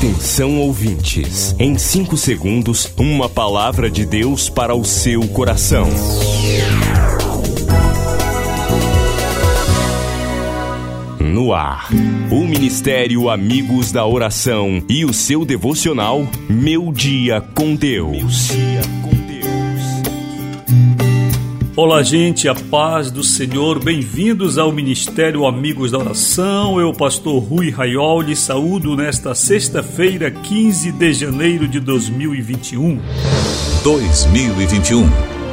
[0.00, 5.86] Atenção ouvintes, em 5 segundos, uma palavra de Deus para o seu coração.
[11.20, 11.90] No ar,
[12.30, 18.48] o Ministério Amigos da Oração e o seu devocional Meu Dia com Deus.
[21.82, 23.82] Olá, gente, a paz do Senhor.
[23.82, 26.78] Bem-vindos ao Ministério Amigos da Oração.
[26.78, 33.00] Eu, pastor Rui Raiol, lhe saúdo nesta sexta-feira, 15 de janeiro de 2021.
[33.82, 35.08] 2021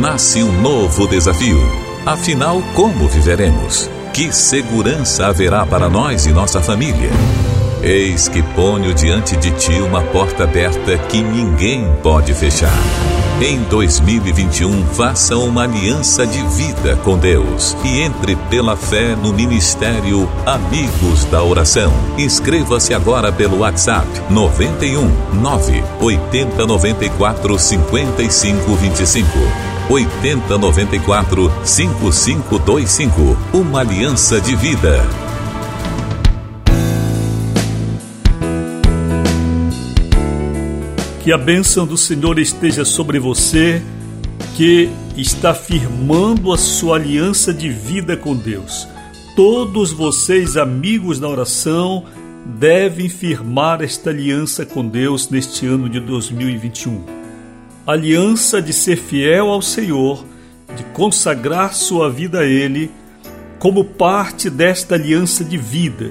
[0.00, 1.58] nasce um novo desafio.
[2.06, 3.90] Afinal, como viveremos?
[4.14, 7.10] Que segurança haverá para nós e nossa família?
[7.82, 12.78] Eis que ponho diante de ti uma porta aberta que ninguém pode fechar.
[13.40, 20.30] Em 2021, faça uma aliança de vida com Deus e entre pela fé no ministério
[20.46, 21.92] Amigos da Oração.
[22.16, 29.28] Inscreva-se agora pelo WhatsApp 91 9 80 94 55 25.
[29.90, 33.36] 80 94 5525.
[33.52, 35.04] Uma aliança de vida.
[41.22, 43.80] Que a bênção do Senhor esteja sobre você,
[44.56, 48.88] que está firmando a sua aliança de vida com Deus.
[49.36, 52.06] Todos vocês, amigos da oração,
[52.44, 57.04] devem firmar esta aliança com Deus neste ano de 2021.
[57.86, 60.24] Aliança de ser fiel ao Senhor,
[60.76, 62.90] de consagrar sua vida a Ele,
[63.60, 66.10] como parte desta aliança de vida.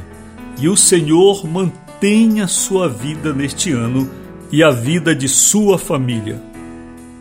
[0.58, 4.21] E o Senhor mantenha sua vida neste ano
[4.52, 6.42] e a vida de sua família.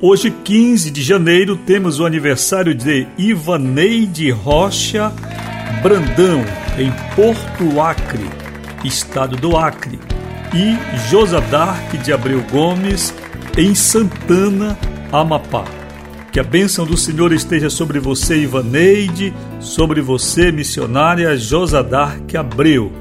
[0.01, 5.13] Hoje, 15 de janeiro, temos o aniversário de Ivaneide Rocha
[5.83, 6.43] Brandão,
[6.79, 8.29] em Porto Acre,
[8.85, 9.99] estado do Acre,
[10.55, 13.15] e Josadark de Abreu Gomes,
[13.57, 14.79] em Santana,
[15.13, 15.65] Amapá.
[16.33, 22.93] Que a bênção do Senhor esteja sobre você, Ivaneide, sobre você, missionária Josadark Abreu.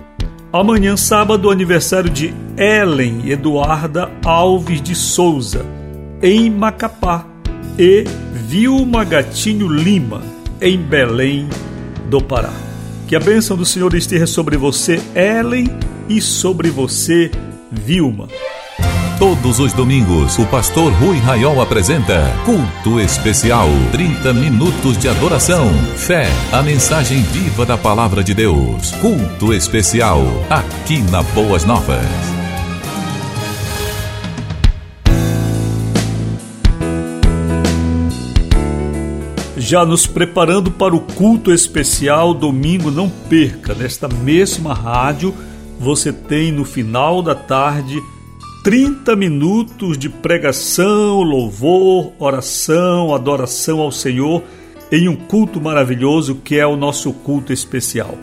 [0.51, 5.66] Amanhã, sábado, aniversário de Ellen Eduarda Alves de Souza,
[6.22, 7.25] em Macapá,
[7.78, 8.03] e
[8.34, 10.22] Vilma Gatinho Lima,
[10.59, 11.48] em Belém
[12.09, 12.52] do Pará.
[13.08, 15.68] Que a bênção do Senhor esteja sobre você, Ellen,
[16.09, 17.31] e sobre você,
[17.72, 18.28] Vilma.
[19.18, 23.69] Todos os domingos, o pastor Rui Raiol apresenta Culto Especial.
[23.92, 28.92] 30 minutos de adoração, fé, a mensagem viva da palavra de Deus.
[29.02, 32.38] Culto Especial, aqui na Boas Novas.
[39.59, 45.36] Já nos preparando para o culto especial, domingo, não perca, nesta mesma rádio,
[45.78, 48.02] você tem no final da tarde
[48.64, 54.42] 30 minutos de pregação, louvor, oração, adoração ao Senhor
[54.90, 58.18] em um culto maravilhoso que é o nosso culto especial.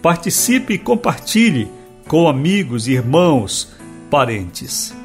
[0.00, 1.68] Participe e compartilhe
[2.06, 3.74] com amigos, irmãos,
[4.10, 4.97] parentes.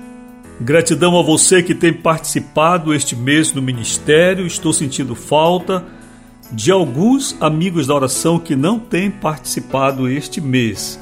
[0.63, 4.47] Gratidão a você que tem participado este mês no ministério.
[4.47, 5.83] Estou sentindo falta
[6.53, 10.97] de alguns amigos da oração que não têm participado este mês.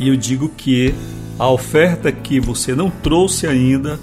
[0.00, 0.94] E eu digo que
[1.38, 4.00] a oferta que você não trouxe ainda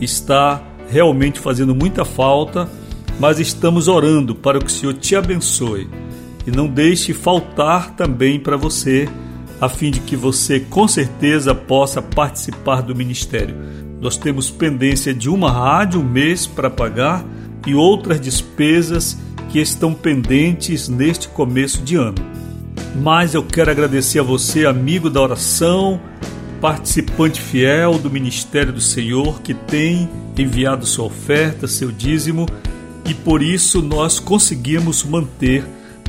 [0.00, 2.70] está realmente fazendo muita falta,
[3.18, 5.90] mas estamos orando para que o Senhor te abençoe
[6.46, 9.08] e não deixe faltar também para você,
[9.60, 13.56] a fim de que você com certeza possa participar do ministério.
[14.00, 17.24] Nós temos pendência de uma rádio mês para pagar
[17.66, 19.18] e outras despesas
[19.48, 22.18] que estão pendentes neste começo de ano.
[23.02, 26.00] Mas eu quero agradecer a você, amigo da oração,
[26.60, 32.46] participante fiel do Ministério do Senhor que tem enviado sua oferta, seu dízimo,
[33.04, 35.64] e por isso nós conseguimos manter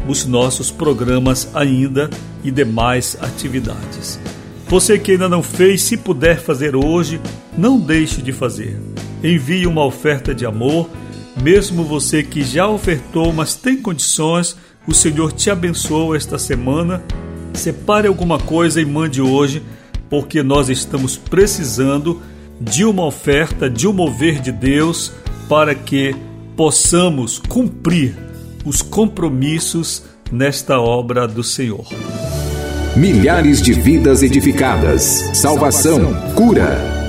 [0.07, 2.09] os nossos programas ainda
[2.43, 4.19] e demais atividades.
[4.67, 7.19] Você que ainda não fez, se puder fazer hoje,
[7.57, 8.79] não deixe de fazer.
[9.23, 10.89] Envie uma oferta de amor,
[11.41, 17.03] mesmo você que já ofertou, mas tem condições, o Senhor te abençoou esta semana.
[17.53, 19.63] Separe alguma coisa e mande hoje
[20.09, 22.21] porque nós estamos precisando
[22.59, 25.13] de uma oferta, de um mover de Deus
[25.47, 26.15] para que
[26.55, 28.28] possamos cumprir
[28.65, 31.85] os compromissos nesta obra do Senhor.
[32.95, 35.03] Milhares de vidas edificadas,
[35.33, 37.08] salvação, cura.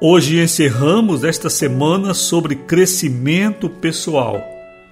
[0.00, 4.40] Hoje encerramos esta semana sobre crescimento pessoal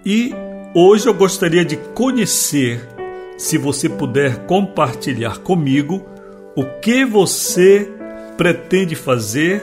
[0.04, 0.34] e
[0.74, 2.84] hoje eu gostaria de conhecer,
[3.38, 6.04] se você puder compartilhar comigo,
[6.56, 7.88] o que você
[8.36, 9.62] pretende fazer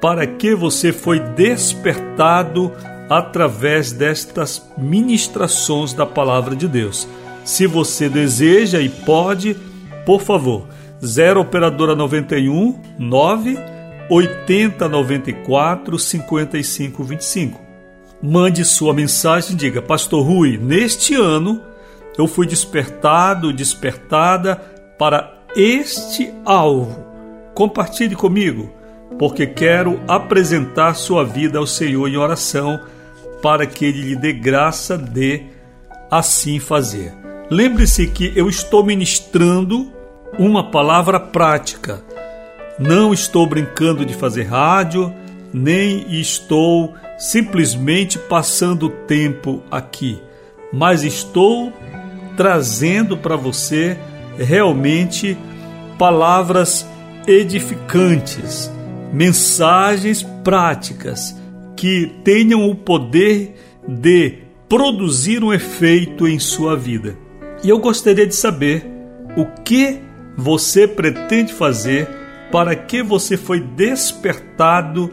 [0.00, 2.72] para que você foi despertado
[3.10, 7.08] através destas ministrações da palavra de Deus.
[7.44, 9.56] Se você deseja e pode,
[10.04, 10.68] por favor,
[11.04, 13.75] 0 operadora 91 9
[14.08, 17.60] 8094 5525.
[18.22, 21.62] Mande sua mensagem e diga: Pastor Rui, neste ano
[22.16, 24.56] eu fui despertado, despertada
[24.98, 27.04] para este alvo.
[27.54, 28.72] Compartilhe comigo,
[29.18, 32.80] porque quero apresentar sua vida ao Senhor em oração
[33.42, 35.42] para que Ele lhe dê graça de
[36.10, 37.12] assim fazer.
[37.50, 39.92] Lembre-se que eu estou ministrando
[40.38, 42.02] uma palavra prática
[42.78, 45.12] não estou brincando de fazer rádio,
[45.52, 50.20] nem estou simplesmente passando tempo aqui,
[50.72, 51.72] mas estou
[52.36, 53.96] trazendo para você
[54.36, 55.36] realmente
[55.98, 56.86] palavras
[57.26, 58.70] edificantes,
[59.12, 61.34] mensagens práticas
[61.74, 63.54] que tenham o poder
[63.88, 64.38] de
[64.68, 67.16] produzir um efeito em sua vida.
[67.64, 68.86] E eu gostaria de saber
[69.36, 70.00] o que
[70.36, 72.08] você pretende fazer
[72.50, 75.12] para que você foi despertado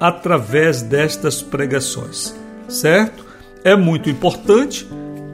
[0.00, 2.34] através destas pregações,
[2.68, 3.24] certo?
[3.64, 4.86] É muito importante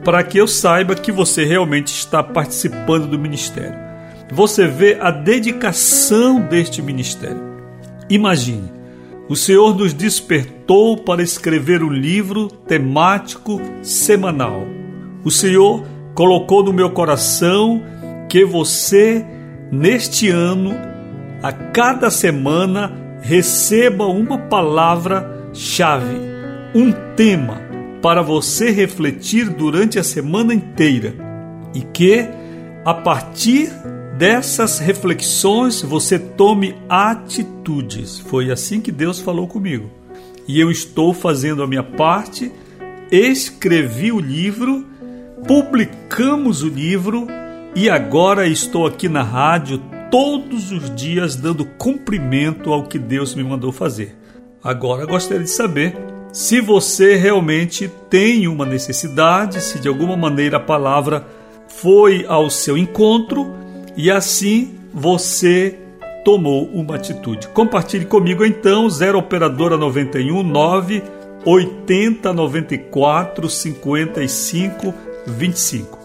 [0.03, 3.77] para que eu saiba que você realmente está participando do ministério.
[4.31, 7.41] Você vê a dedicação deste ministério.
[8.09, 8.71] Imagine,
[9.27, 14.65] o Senhor nos despertou para escrever um livro temático semanal.
[15.23, 17.81] O Senhor colocou no meu coração
[18.27, 19.25] que você,
[19.71, 20.88] neste ano,
[21.41, 22.91] a cada semana
[23.21, 26.17] receba uma palavra-chave,
[26.75, 27.61] um tema
[28.01, 31.13] para você refletir durante a semana inteira
[31.73, 32.27] e que,
[32.85, 33.69] a partir
[34.17, 38.19] dessas reflexões, você tome atitudes.
[38.19, 39.89] Foi assim que Deus falou comigo.
[40.47, 42.51] E eu estou fazendo a minha parte,
[43.11, 44.85] escrevi o livro,
[45.47, 47.27] publicamos o livro
[47.75, 53.43] e agora estou aqui na rádio todos os dias dando cumprimento ao que Deus me
[53.43, 54.15] mandou fazer.
[54.63, 55.95] Agora gostaria de saber
[56.31, 61.25] se você realmente tem uma necessidade, se de alguma maneira a palavra
[61.67, 63.53] foi ao seu encontro
[63.95, 65.77] e assim você
[66.23, 67.47] tomou uma atitude.
[67.49, 71.03] Compartilhe comigo então 0 operadora 91 9
[71.45, 74.93] 80 94 55
[75.25, 75.98] 25.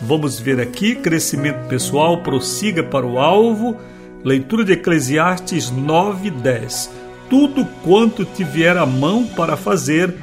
[0.00, 3.76] Vamos ver aqui: crescimento pessoal, prossiga para o alvo.
[4.24, 6.90] Leitura de Eclesiastes 9, 10.
[7.28, 10.14] Tudo quanto te vier a mão para fazer,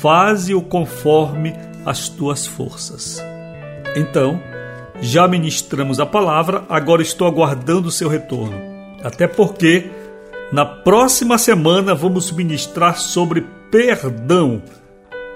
[0.00, 3.22] faze-o conforme as tuas forças.
[3.94, 4.40] Então,
[5.00, 8.56] já ministramos a palavra, agora estou aguardando o seu retorno.
[9.02, 9.90] Até porque
[10.52, 14.62] na próxima semana vamos ministrar sobre perdão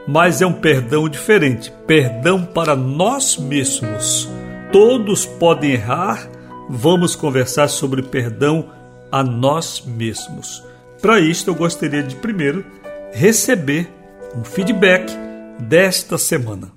[0.06, 4.28] mas é um perdão diferente perdão para nós mesmos.
[4.72, 6.28] Todos podem errar,
[6.68, 8.70] vamos conversar sobre perdão
[9.10, 10.62] a nós mesmos.
[11.00, 12.64] Para isto, eu gostaria de primeiro
[13.12, 13.88] receber
[14.36, 15.10] um feedback
[15.58, 16.72] desta semana.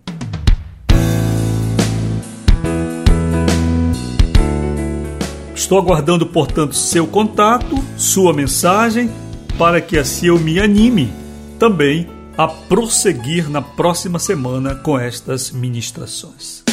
[5.54, 9.10] Estou aguardando, portanto, seu contato, sua mensagem,
[9.58, 11.12] para que assim eu me anime
[11.60, 12.08] também
[12.40, 16.64] a prosseguir na próxima semana com estas ministrações.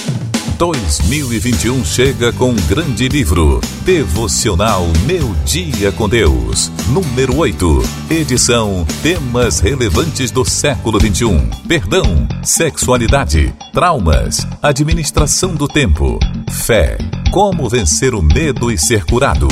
[0.58, 9.58] 2021 chega com um grande livro, Devocional Meu Dia com Deus, número 8, edição Temas
[9.58, 16.96] relevantes do século 21, perdão, sexualidade, traumas, administração do tempo, fé,
[17.32, 19.48] como vencer o medo e ser curado.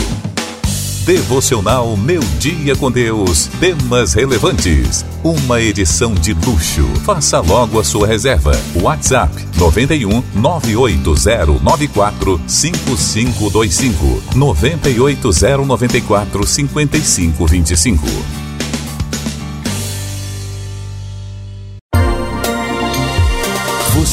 [1.05, 3.51] Devocional Meu Dia com Deus.
[3.61, 5.05] Temas relevantes.
[5.23, 6.87] Uma edição de luxo.
[7.05, 8.53] Faça logo a sua reserva.
[8.75, 18.44] WhatsApp 91 98094 5525 98094 5525.